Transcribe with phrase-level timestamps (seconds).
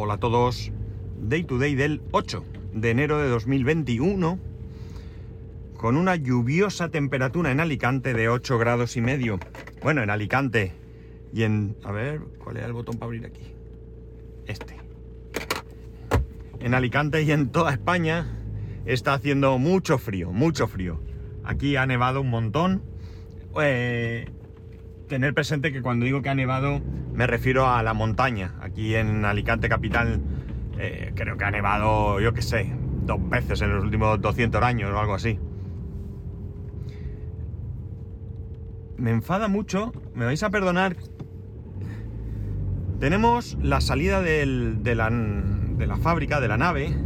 [0.00, 0.70] Hola a todos.
[1.22, 4.38] Day to day del 8 de enero de 2021
[5.76, 9.40] con una lluviosa temperatura en Alicante de 8 grados y medio.
[9.82, 10.72] Bueno, en Alicante
[11.32, 11.74] y en...
[11.82, 13.42] A ver, ¿cuál era el botón para abrir aquí?
[14.46, 14.76] Este.
[16.60, 18.38] En Alicante y en toda España
[18.86, 21.00] está haciendo mucho frío, mucho frío.
[21.42, 22.84] Aquí ha nevado un montón.
[23.60, 24.28] Eh,
[25.08, 26.80] tener presente que cuando digo que ha nevado
[27.18, 28.54] me refiero a la montaña.
[28.60, 30.20] Aquí en Alicante capital
[30.78, 32.72] eh, creo que ha nevado, yo qué sé,
[33.04, 35.40] dos veces en los últimos 200 años o algo así.
[38.96, 40.96] Me enfada mucho, me vais a perdonar.
[43.00, 44.46] Tenemos la salida de,
[44.94, 46.96] la, de la fábrica, de la nave,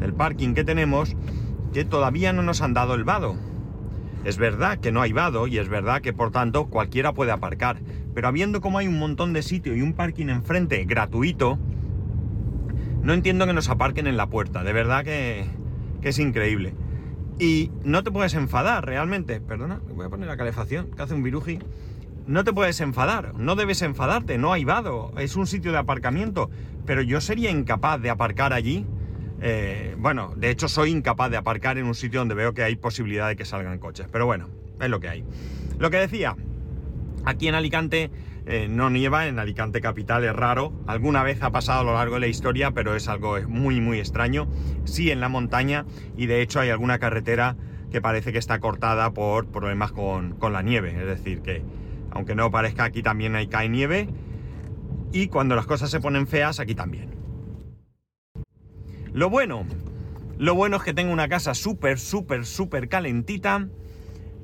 [0.00, 1.16] del parking que tenemos,
[1.72, 3.36] que todavía no nos han dado el vado.
[4.24, 7.78] Es verdad que no hay vado y es verdad que por tanto cualquiera puede aparcar,
[8.14, 11.58] pero habiendo como hay un montón de sitio y un parking enfrente gratuito,
[13.02, 15.44] no entiendo que nos aparquen en la puerta, de verdad que,
[16.02, 16.72] es increíble.
[17.38, 21.22] Y no te puedes enfadar realmente, perdona, voy a poner la calefacción, que hace un
[21.22, 21.58] viruji.
[22.26, 26.50] No te puedes enfadar, no debes enfadarte, no hay vado, es un sitio de aparcamiento,
[26.84, 28.86] pero yo sería incapaz de aparcar allí
[29.40, 32.76] eh, bueno, de hecho soy incapaz de aparcar en un sitio donde veo que hay
[32.76, 34.08] posibilidad de que salgan coches.
[34.10, 34.48] Pero bueno,
[34.80, 35.24] es lo que hay.
[35.78, 36.36] Lo que decía,
[37.24, 38.10] aquí en Alicante
[38.46, 40.72] eh, no nieva, en Alicante capital es raro.
[40.86, 43.98] Alguna vez ha pasado a lo largo de la historia, pero es algo muy, muy
[43.98, 44.48] extraño.
[44.84, 45.84] Sí en la montaña
[46.16, 47.56] y de hecho hay alguna carretera
[47.90, 50.90] que parece que está cortada por problemas con, con la nieve.
[50.90, 51.62] Es decir, que
[52.10, 54.08] aunque no parezca, aquí también hay cae nieve.
[55.12, 57.15] Y cuando las cosas se ponen feas, aquí también.
[59.16, 59.64] Lo bueno,
[60.36, 63.66] lo bueno es que tengo una casa súper, súper, súper calentita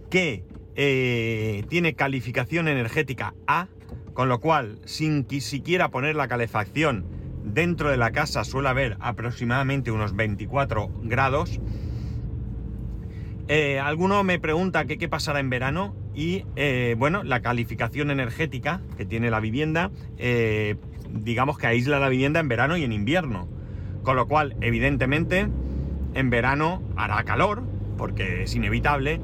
[0.08, 3.68] que eh, tiene calificación energética A,
[4.14, 7.04] con lo cual, sin siquiera poner la calefacción
[7.44, 11.60] dentro de la casa suele haber aproximadamente unos 24 grados.
[13.48, 19.04] Eh, alguno me pregunta qué pasará en verano y eh, bueno, la calificación energética que
[19.04, 19.90] tiene la vivienda,
[21.10, 23.60] digamos que aísla la vivienda en verano y en invierno.
[24.02, 25.48] Con lo cual, evidentemente,
[26.14, 27.62] en verano hará calor,
[27.96, 29.20] porque es inevitable,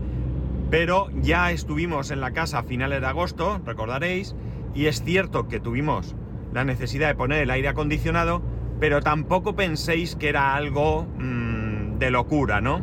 [0.71, 4.34] pero ya estuvimos en la casa a finales de agosto, recordaréis,
[4.75, 6.15] y es cierto que tuvimos
[6.53, 8.43] la necesidad de poner el aire acondicionado,
[8.78, 12.81] pero tampoco penséis que era algo mmm, de locura, ¿no?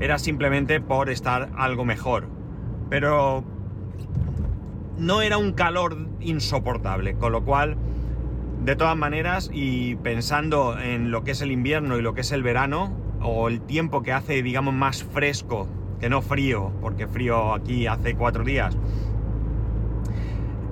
[0.00, 2.28] Era simplemente por estar algo mejor.
[2.90, 3.44] Pero
[4.98, 7.76] no era un calor insoportable, con lo cual
[8.66, 12.32] de todas maneras, y pensando en lo que es el invierno y lo que es
[12.32, 15.68] el verano, o el tiempo que hace, digamos, más fresco,
[16.00, 18.76] que no frío, porque frío aquí hace cuatro días,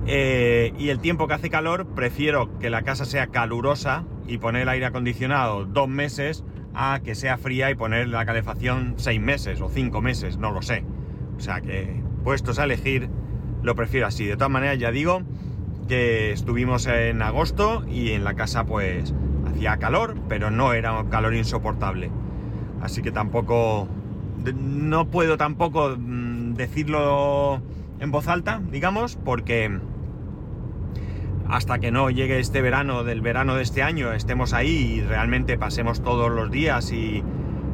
[0.07, 4.63] eh, y el tiempo que hace calor, prefiero que la casa sea calurosa y poner
[4.63, 9.61] el aire acondicionado dos meses a que sea fría y poner la calefacción seis meses
[9.61, 10.83] o cinco meses, no lo sé.
[11.37, 13.09] O sea que, puestos a elegir,
[13.63, 14.25] lo prefiero así.
[14.25, 15.23] De todas maneras, ya digo,
[15.87, 19.13] que estuvimos en agosto y en la casa pues
[19.47, 22.11] hacía calor, pero no era un calor insoportable.
[22.81, 23.87] Así que tampoco,
[24.55, 27.61] no puedo tampoco mm, decirlo
[27.99, 29.79] en voz alta, digamos, porque
[31.47, 35.57] hasta que no llegue este verano del verano de este año, estemos ahí y realmente
[35.57, 37.23] pasemos todos los días y,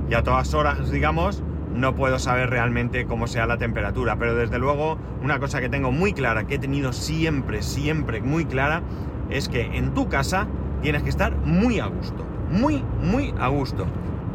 [0.09, 1.43] y a todas horas, digamos,
[1.73, 5.91] no puedo saber realmente cómo sea la temperatura, pero desde luego una cosa que tengo
[5.91, 8.81] muy clara, que he tenido siempre, siempre muy clara,
[9.29, 10.47] es que en tu casa
[10.81, 13.85] tienes que estar muy a gusto, muy, muy a gusto.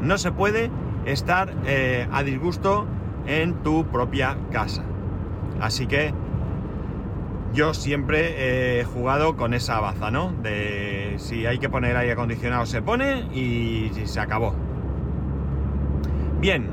[0.01, 0.71] No se puede
[1.05, 2.87] estar eh, a disgusto
[3.27, 4.83] en tu propia casa.
[5.61, 6.13] Así que
[7.53, 10.33] yo siempre he jugado con esa baza, ¿no?
[10.43, 14.55] De si hay que poner aire acondicionado se pone y se acabó.
[16.41, 16.69] Bien,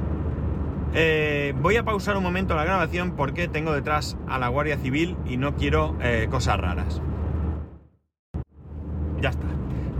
[0.96, 5.18] eh, voy a pausar un momento la grabación porque tengo detrás a la Guardia Civil
[5.26, 7.02] y no quiero eh, cosas raras.
[9.20, 9.48] Ya está.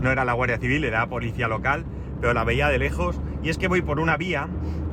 [0.00, 1.84] No era la Guardia Civil, era policía local,
[2.20, 3.20] pero la veía de lejos.
[3.42, 4.48] Y es que voy por una vía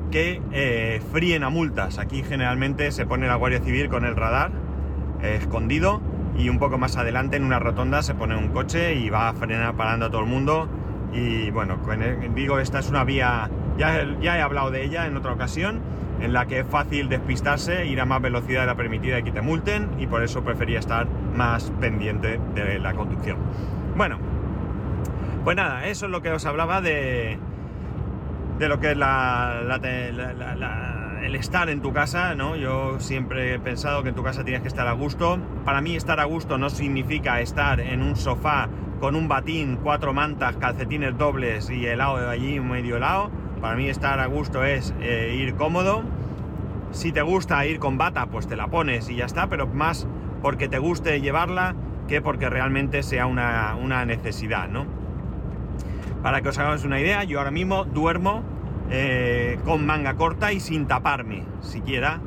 [0.09, 1.99] que eh, fríen a multas.
[1.99, 4.51] Aquí generalmente se pone la Guardia Civil con el radar
[5.21, 6.01] escondido
[6.35, 9.33] y un poco más adelante en una rotonda se pone un coche y va a
[9.33, 10.67] frenar parando a todo el mundo.
[11.13, 11.77] Y bueno,
[12.33, 15.79] digo, esta es una vía ya, he hablado de ella en otra ocasión,
[16.19, 19.31] en la que es fácil despistarse, ir a más velocidad de la permitida y que
[19.31, 23.37] te multen, y por eso prefería estar más pendiente de la conducción.
[23.95, 24.19] Bueno,
[25.43, 27.39] pues nada, eso es lo que os hablaba de,
[28.59, 28.97] de lo que es
[31.23, 32.55] el estar en tu casa, ¿no?
[32.55, 35.39] Yo siempre he pensado que en tu casa tienes que estar a gusto.
[35.65, 38.69] Para mí estar a gusto no significa estar en un sofá
[38.99, 43.31] con un batín, cuatro mantas, calcetines dobles y helado de allí, medio helado.
[43.61, 46.01] Para mí estar a gusto es eh, ir cómodo.
[46.91, 50.07] Si te gusta ir con bata, pues te la pones y ya está, pero más
[50.41, 51.75] porque te guste llevarla
[52.07, 54.85] que porque realmente sea una, necesidad, ¿no?
[56.23, 58.43] Para que os hagáis una idea, yo ahora mismo duermo
[58.89, 62.19] eh, con manga corta y sin taparme, siquiera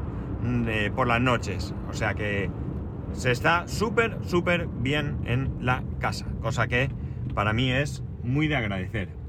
[0.43, 1.75] mm, eh, por las noches.
[1.91, 2.49] O sea que
[3.13, 6.89] se está súper, súper bien en la casa, cosa que
[7.35, 9.24] para mí es muy de agradecer.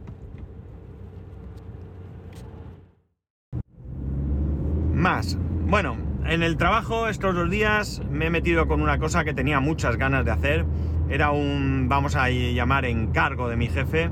[5.68, 9.60] Bueno, en el trabajo estos dos días me he metido con una cosa que tenía
[9.60, 10.66] muchas ganas de hacer.
[11.12, 14.10] Era un, vamos a llamar, encargo de mi jefe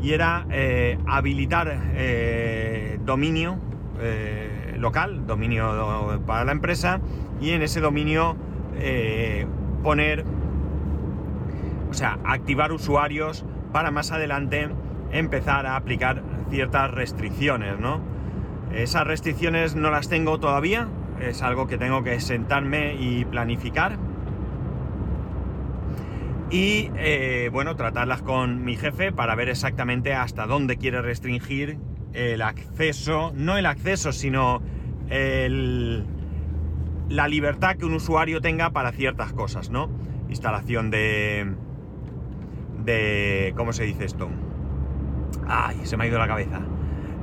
[0.00, 3.58] y era eh, habilitar eh, dominio
[4.00, 7.02] eh, local, dominio para la empresa
[7.38, 8.34] y en ese dominio
[9.82, 10.24] poner,
[11.90, 14.70] o sea, activar usuarios para más adelante
[15.12, 18.11] empezar a aplicar ciertas restricciones, ¿no?
[18.74, 20.88] Esas restricciones no las tengo todavía,
[21.20, 23.98] es algo que tengo que sentarme y planificar.
[26.50, 31.78] Y eh, bueno, tratarlas con mi jefe para ver exactamente hasta dónde quiere restringir
[32.12, 34.62] el acceso, no el acceso, sino
[35.08, 36.04] la
[37.28, 39.90] libertad que un usuario tenga para ciertas cosas, ¿no?
[40.30, 41.54] Instalación de...
[42.84, 44.30] de ¿Cómo se dice esto?
[45.46, 46.60] Ay, se me ha ido la cabeza.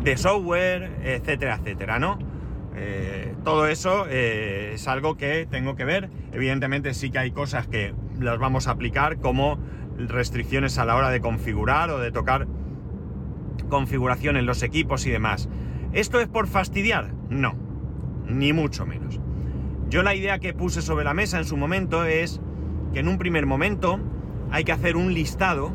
[0.04, 2.20] De software, etcétera, etcétera, ¿no?
[2.76, 6.10] Eh, todo eso eh, es algo que tengo que ver.
[6.32, 9.60] Evidentemente sí que hay cosas que las vamos a aplicar como
[9.98, 12.48] restricciones a la hora de configurar o de tocar
[13.70, 15.50] configuración en los equipos y demás.
[15.92, 17.12] ¿Esto es por fastidiar?
[17.30, 17.56] No,
[18.26, 19.20] ni mucho menos.
[19.90, 22.40] Yo la idea que puse sobre la mesa en su momento es
[22.94, 24.00] que en un primer momento
[24.52, 25.72] hay que hacer un listado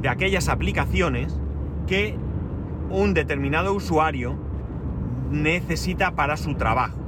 [0.00, 1.38] de aquellas aplicaciones
[1.86, 2.16] que
[2.92, 4.36] un determinado usuario
[5.30, 6.98] necesita para su trabajo.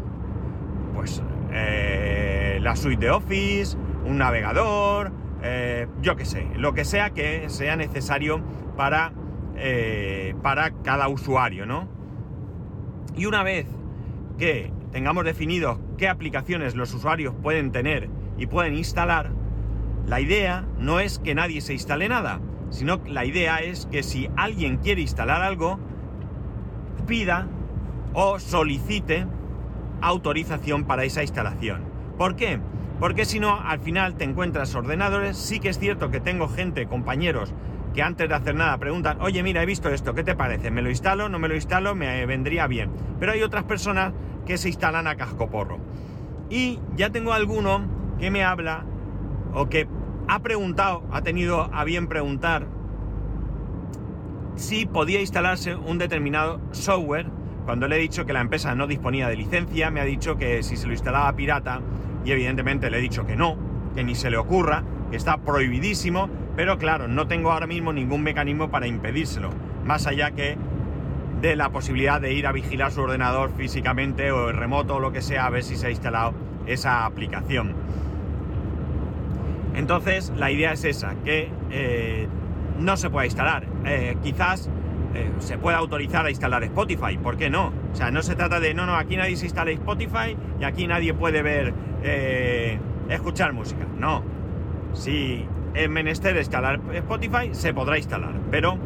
[0.95, 1.23] Pues
[1.53, 3.77] eh, la suite de Office,
[4.07, 8.41] un navegador, eh, yo qué sé, lo que sea que sea necesario
[8.77, 9.13] para,
[9.57, 11.87] eh, para cada usuario, ¿no?
[13.15, 13.67] Y una vez
[14.39, 18.09] que tengamos definido qué aplicaciones los usuarios pueden tener
[18.39, 19.31] y pueden instalar,
[20.07, 22.41] la idea no es que nadie se instale nada,
[22.75, 25.79] sino la idea es que si alguien quiere instalar algo,
[27.07, 27.47] pida
[28.15, 29.27] o solicite
[30.01, 31.83] autorización para esa instalación.
[32.19, 32.59] ¿Por qué?
[32.99, 35.37] Porque si no, al final te encuentras ordenadores.
[35.37, 37.55] Sí que es cierto que tengo gente, compañeros,
[37.95, 40.73] que antes de hacer nada preguntan, oye, mira, he visto esto, ¿qué te parece?
[40.73, 41.29] ¿Me lo instalo?
[41.29, 41.95] ¿No me lo instalo?
[41.95, 42.91] Me vendría bien.
[43.21, 44.13] Pero hay otras personas
[44.47, 45.79] que se instalan a cascoporro.
[46.51, 47.85] Y ya tengo alguno
[48.19, 48.85] que me habla
[49.55, 49.87] o que
[50.29, 52.67] ha preguntado, ha tenido a bien preguntar
[54.57, 57.27] si podía instalarse un determinado software
[57.65, 60.63] cuando le he dicho que la empresa no disponía de licencia, me ha dicho que
[60.63, 61.81] si se lo instalaba pirata,
[62.25, 63.57] y evidentemente le he dicho que no,
[63.95, 68.23] que ni se le ocurra, que está prohibidísimo, pero claro, no tengo ahora mismo ningún
[68.23, 69.51] mecanismo para impedírselo,
[69.85, 70.57] más allá que
[71.41, 75.23] de la posibilidad de ir a vigilar su ordenador físicamente o remoto o lo que
[75.23, 76.35] sea, a ver si se ha instalado
[76.67, 77.75] esa aplicación.
[79.75, 82.29] Entonces, la idea es esa, que eh,
[82.79, 83.65] no se pueda instalar.
[83.85, 84.71] Eh, quizás
[85.15, 87.73] eh, se puede autorizar a instalar Spotify, ¿por qué no?
[87.93, 90.87] O sea, no se trata de, no, no, aquí nadie se instala Spotify y aquí
[90.87, 91.75] nadie puede ver,
[93.09, 93.85] escuchar música.
[93.99, 94.23] No.
[94.93, 98.79] Si es menester instalar Spotify, se podrá instalar, pero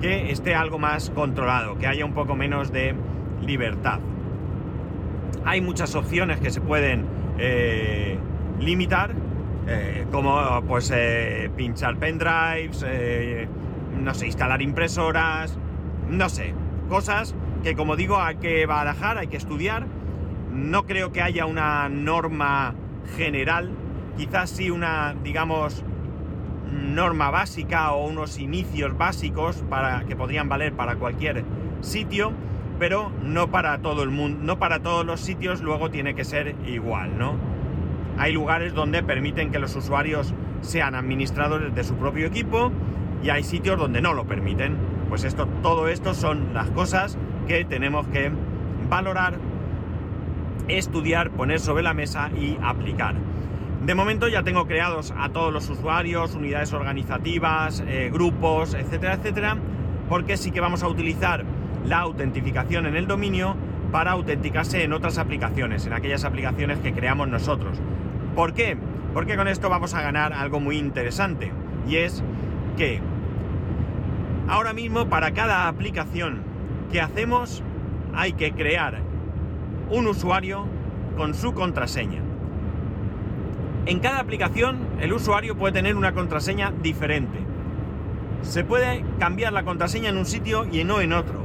[0.00, 2.94] que esté algo más controlado, que haya un poco menos de
[3.46, 4.00] libertad.
[5.46, 7.06] Hay muchas opciones que se pueden
[9.66, 10.92] eh, como pues
[11.56, 12.84] pinchar pendrives,
[14.02, 15.56] no sé, instalar impresoras,
[16.08, 16.54] no sé,
[16.88, 19.86] cosas que como digo hay que barajar, hay que estudiar.
[20.52, 22.74] No creo que haya una norma
[23.16, 23.70] general,
[24.16, 25.82] quizás sí una, digamos,
[26.70, 31.44] norma básica o unos inicios básicos para que podrían valer para cualquier
[31.80, 32.32] sitio,
[32.78, 36.54] pero no para todo el mundo, no para todos los sitios luego tiene que ser
[36.66, 37.34] igual, ¿no?
[38.18, 42.70] Hay lugares donde permiten que los usuarios sean administradores de su propio equipo
[43.22, 44.76] y hay sitios donde no lo permiten.
[45.08, 47.18] Pues esto, todo esto son las cosas
[47.48, 48.30] que tenemos que
[48.88, 49.38] valorar,
[50.68, 53.16] estudiar, poner sobre la mesa y aplicar.
[53.84, 59.58] De momento ya tengo creados a todos los usuarios, unidades organizativas, eh, grupos, etcétera, etcétera,
[60.08, 61.44] porque sí que vamos a utilizar
[61.84, 63.56] la autentificación en el dominio
[63.94, 67.78] para autenticarse en otras aplicaciones, en aquellas aplicaciones que creamos nosotros.
[68.34, 68.76] ¿Por qué?
[69.12, 71.52] Porque con esto vamos a ganar algo muy interesante
[71.86, 72.20] y es
[72.76, 73.00] que
[74.48, 76.42] ahora mismo para cada aplicación
[76.90, 77.62] que hacemos
[78.12, 78.98] hay que crear
[79.92, 80.66] un usuario
[81.16, 82.20] con su contraseña.
[83.86, 87.38] En cada aplicación el usuario puede tener una contraseña diferente.
[88.42, 91.44] Se puede cambiar la contraseña en un sitio y no en otro.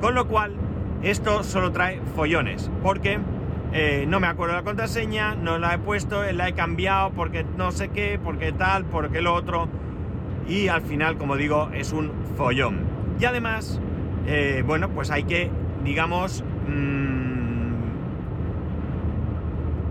[0.00, 0.65] Con lo cual,
[1.02, 3.18] esto solo trae follones, porque
[3.72, 7.72] eh, no me acuerdo la contraseña, no la he puesto, la he cambiado porque no
[7.72, 9.68] sé qué, porque tal, porque lo otro.
[10.48, 12.84] Y al final, como digo, es un follón.
[13.20, 13.80] Y además,
[14.26, 15.50] eh, bueno, pues hay que,
[15.84, 17.72] digamos, mm,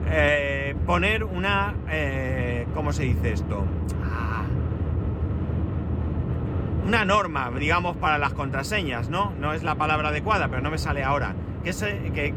[0.07, 1.75] eh, poner una...
[2.73, 3.63] ¿Cómo se dice esto?
[4.03, 4.34] Ah.
[6.85, 9.33] Una norma, digamos, para las contraseñas, ¿no?
[9.39, 12.33] No es la palabra adecuada, pero no me sale ahora que,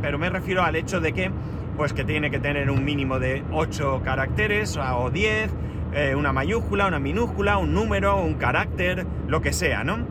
[0.00, 1.30] pero me refiero al hecho de que,
[1.76, 5.50] pues que tiene que tener un mínimo de 8 caracteres o 10,
[5.94, 10.06] eh, una mayúscula, una minúscula, un número, un carácter, lo que sea, ¿no?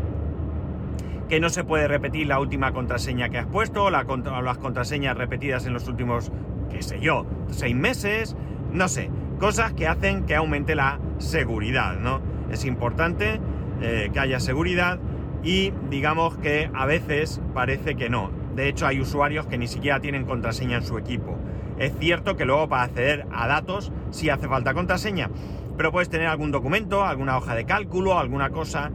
[1.29, 5.65] Que no se puede repetir la última contraseña que has puesto o, las contraseñas repetidas
[5.65, 6.31] en los últimos,
[6.69, 8.35] qué sé yo, seis meses,
[8.73, 12.21] no sé, cosas que hacen que aumente la seguridad, ¿no?
[12.51, 13.39] Es importante
[13.81, 14.99] eh, que haya seguridad
[15.43, 18.31] y digamos que a veces parece que no.
[18.55, 21.37] De hecho, hay usuarios que ni siquiera tienen contraseña en su equipo.
[21.77, 25.29] Es cierto que luego para acceder a datos sí hace falta contraseña,
[25.77, 28.91] pero puedes tener algún documento, alguna hoja de cálculo, alguna cosa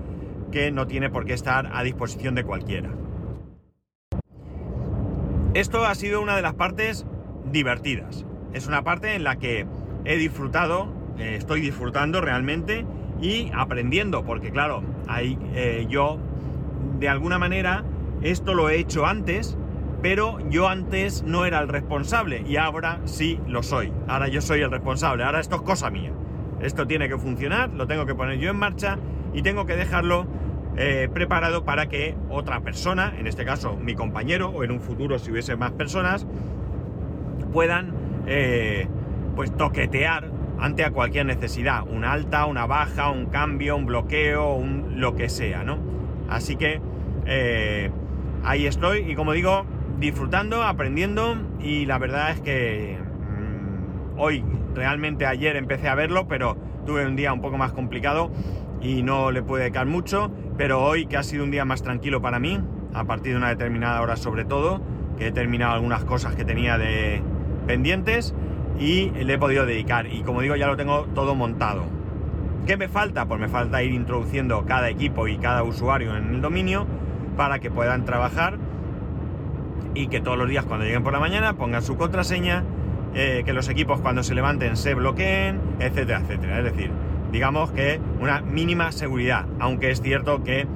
[0.50, 2.90] que no tiene por qué estar a disposición de cualquiera.
[5.54, 7.06] Esto ha sido una de las partes
[7.50, 8.24] divertidas.
[8.52, 9.66] Es una parte en la que
[10.04, 12.84] he disfrutado, eh, estoy disfrutando realmente
[13.22, 16.18] y aprendiendo, porque claro, ahí eh, yo
[16.98, 17.84] de alguna manera
[18.20, 19.56] esto lo he hecho antes,
[20.02, 23.92] pero yo antes no era el responsable y ahora sí lo soy.
[24.08, 26.12] Ahora yo soy el responsable, ahora esto es cosa mía.
[26.60, 28.98] Esto tiene que funcionar, lo tengo que poner yo en marcha
[29.32, 30.26] y tengo que dejarlo
[30.76, 35.18] eh, preparado para que otra persona, en este caso mi compañero o en un futuro
[35.20, 36.26] si hubiese más personas,
[37.52, 37.92] puedan
[38.26, 38.88] eh,
[39.36, 40.31] pues toquetear
[40.62, 45.28] ante a cualquier necesidad, una alta, una baja, un cambio, un bloqueo, un lo que
[45.28, 45.78] sea, ¿no?
[46.28, 46.80] Así que
[47.26, 47.90] eh,
[48.44, 49.66] ahí estoy y como digo,
[49.98, 56.56] disfrutando, aprendiendo y la verdad es que mm, hoy, realmente ayer empecé a verlo, pero
[56.86, 58.30] tuve un día un poco más complicado
[58.80, 62.22] y no le pude dedicar mucho, pero hoy que ha sido un día más tranquilo
[62.22, 62.60] para mí,
[62.94, 64.80] a partir de una determinada hora sobre todo,
[65.18, 67.20] que he terminado algunas cosas que tenía de
[67.66, 68.32] pendientes
[68.78, 71.84] y le he podido dedicar y como digo ya lo tengo todo montado.
[72.66, 73.26] ¿Qué me falta?
[73.26, 76.86] Pues me falta ir introduciendo cada equipo y cada usuario en el dominio
[77.36, 78.58] para que puedan trabajar
[79.94, 82.64] y que todos los días cuando lleguen por la mañana pongan su contraseña,
[83.14, 86.58] eh, que los equipos cuando se levanten se bloqueen, etcétera, etcétera.
[86.58, 86.90] Es decir,
[87.32, 90.66] digamos que una mínima seguridad, aunque es cierto que,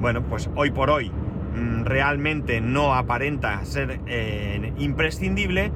[0.00, 5.72] bueno, pues hoy por hoy mm, realmente no aparenta ser eh, imprescindible,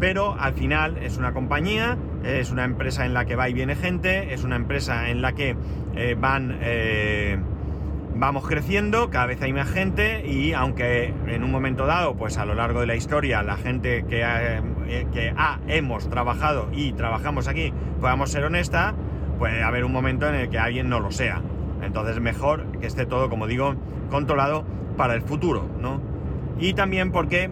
[0.00, 3.74] pero al final es una compañía, es una empresa en la que va y viene
[3.74, 5.56] gente, es una empresa en la que
[5.96, 6.58] eh, van
[8.18, 12.44] vamos creciendo, cada vez hay más gente y aunque en un momento dado, pues a
[12.44, 15.32] lo largo de la historia, la gente que, eh, que
[15.68, 18.94] hemos trabajado y trabajamos aquí podamos ser honesta,
[19.38, 21.42] puede haber un momento en el que alguien no lo sea.
[21.82, 23.76] Entonces mejor que esté todo, como digo,
[24.10, 24.64] controlado
[24.96, 26.00] para el futuro, ¿no?
[26.58, 27.50] Y también porque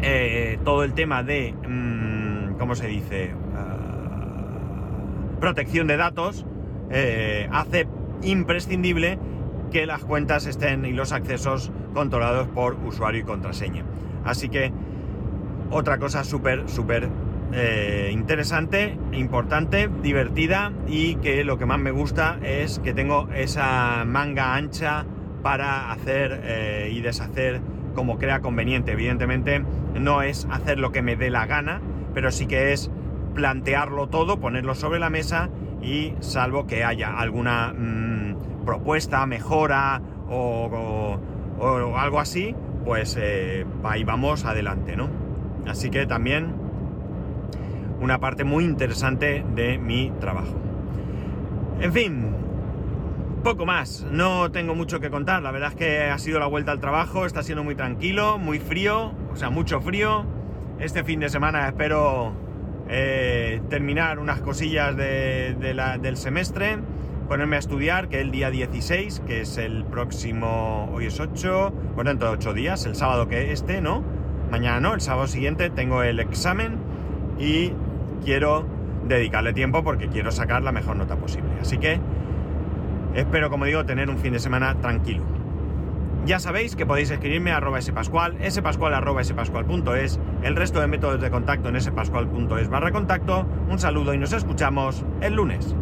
[0.00, 3.34] eh, todo el tema de, mm, ¿cómo se dice?
[3.56, 3.76] Ah,
[5.40, 6.46] protección de datos
[6.90, 7.86] eh, hace
[8.22, 9.18] imprescindible
[9.70, 13.84] que las cuentas estén y los accesos controlados por usuario y contraseña.
[14.24, 14.72] Así que
[15.70, 17.08] otra cosa súper, súper
[17.52, 24.04] eh, interesante, importante, divertida y que lo que más me gusta es que tengo esa
[24.04, 25.04] manga ancha
[25.42, 27.60] para hacer y deshacer
[27.96, 28.92] como crea conveniente.
[28.92, 31.80] Evidentemente no es hacer lo que me dé la gana,
[32.14, 32.92] pero sí que es
[33.34, 35.50] plantearlo todo, ponerlo sobre la mesa
[35.82, 41.18] y salvo que haya alguna mm, propuesta, mejora o,
[41.96, 45.08] algo así, pues eh, ahí vamos adelante, ¿no?
[45.66, 46.54] Así que también
[48.00, 50.54] una parte muy interesante de mi trabajo.
[51.80, 52.34] En fin,
[53.46, 56.72] poco más, no tengo mucho que contar, la verdad es que ha sido la vuelta
[56.72, 60.26] al trabajo, está siendo muy tranquilo, muy frío, o sea, mucho frío.
[60.80, 62.32] Este fin de semana espero
[62.88, 66.78] eh, terminar unas cosillas del semestre,
[67.28, 72.10] ponerme a estudiar, que el día 16, que es el próximo, hoy es 8, bueno,
[72.10, 74.02] dentro de 8 días, el sábado que este, ¿no?
[74.50, 76.78] Mañana no, el sábado siguiente tengo el examen
[77.38, 77.70] y
[78.24, 78.66] quiero
[79.06, 81.50] dedicarle tiempo porque quiero sacar la mejor nota posible.
[81.60, 82.00] Así que
[83.16, 85.24] Espero, como digo, tener un fin de semana tranquilo.
[86.26, 91.20] Ya sabéis que podéis escribirme a arroba spascual, spascual arroba spascual.es, el resto de métodos
[91.20, 93.46] de contacto en spascual.es barra contacto.
[93.70, 95.74] Un saludo y nos escuchamos el lunes.